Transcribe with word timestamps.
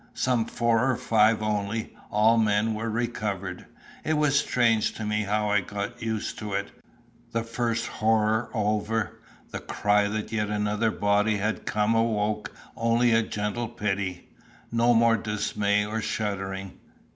Some 0.15 0.45
four 0.45 0.89
or 0.89 0.95
five 0.95 1.43
only, 1.43 1.95
all 2.09 2.35
men, 2.35 2.73
were 2.73 2.89
recovered. 2.89 3.67
It 4.03 4.13
was 4.17 4.35
strange 4.35 4.93
to 4.95 5.05
me 5.05 5.25
how 5.25 5.51
I 5.51 5.61
got 5.61 6.01
used 6.01 6.39
to 6.39 6.53
it. 6.53 6.71
The 7.33 7.43
first 7.43 7.85
horror 7.85 8.49
over, 8.51 9.19
the 9.51 9.59
cry 9.59 10.07
that 10.07 10.31
yet 10.31 10.49
another 10.49 10.89
body 10.89 11.37
had 11.37 11.67
come 11.67 11.93
awoke 11.93 12.51
only 12.75 13.11
a 13.11 13.21
gentle 13.21 13.67
pity 13.67 14.27
no 14.71 14.95
more 14.95 15.17
dismay 15.17 15.85
or 15.85 16.01
shuddering. 16.01 16.79